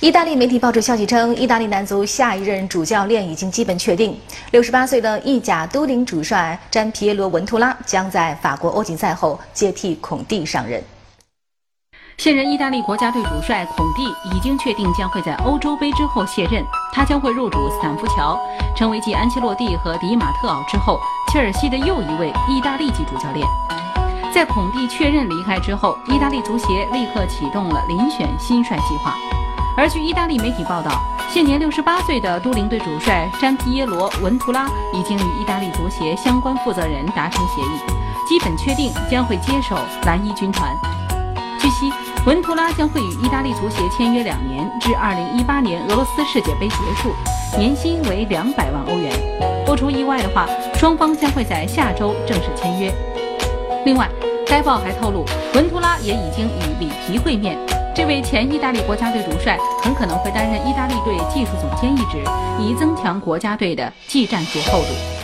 [0.00, 4.16] 意大利媒体爆出消息称，意大利男足下一任主教练已经基本确定。
[4.52, 10.80] 六十八岁的意甲都灵主帅詹皮耶罗·文图拉将在法国欧锦赛后接替孔蒂上任。
[12.16, 16.62] 现任意大利国家队主帅孔蒂已经确定将会在欧洲杯之后卸任，
[16.92, 18.38] 他将会入主斯坦福桥，
[18.76, 21.00] 成为继安切洛蒂和迪马特奥之后，
[21.32, 23.44] 切尔西的又一位意大利籍主教练。
[24.32, 29.16] 在孔蒂确认离开之后，意大利足协立刻启动了遴选新帅计划。
[29.78, 30.90] 而据意大利媒体报道，
[31.32, 37.78] 现年六十八岁的都灵队主帅詹皮耶罗·文图拉已经与意大利足协相关负责人达成协议，
[38.28, 40.76] 基本确定将会接手蓝衣军团。
[41.60, 41.92] 据悉，
[42.26, 47.14] 文图拉将会与意大利足协签约两年，至二零一八年俄罗斯世界杯结束，
[47.56, 49.12] 年薪为两百万欧元。
[49.64, 52.92] 不出意外的话，双方将会在下周正式签约。
[53.84, 54.10] 另外，
[54.44, 55.24] 该报还透露，
[55.54, 57.56] 文图拉也已经与里皮会面。
[57.98, 62.22] 这位前意大利国家队主帅很可能会担任意大利队技术总监一职，
[62.60, 65.17] 以增强国家队的技战术厚度。